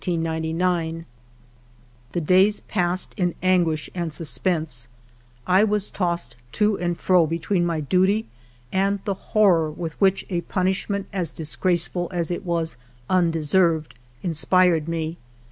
30 0.03 0.17
FIVE 0.17 0.23
YEARS 0.23 0.37
OF 0.39 0.55
MY 0.57 0.81
LIFE 0.97 1.05
The 2.13 2.21
days 2.21 2.59
passed 2.61 3.13
in 3.17 3.35
anguish 3.43 3.87
and 3.93 4.11
suspense; 4.11 4.87
I 5.45 5.63
was 5.63 5.91
tossed 5.91 6.37
to 6.53 6.75
and 6.79 6.99
fro 6.99 7.27
between 7.27 7.67
my 7.67 7.81
duty 7.81 8.25
and 8.73 8.99
the 9.05 9.13
horror 9.13 9.69
with 9.69 9.93
which 10.01 10.25
a 10.31 10.41
punishment 10.41 11.05
as 11.13 11.29
disgraceful 11.31 12.07
as 12.11 12.31
it 12.31 12.43
was 12.43 12.77
undeserved 13.11 13.93
inspired 14.23 14.87
me. 14.87 15.17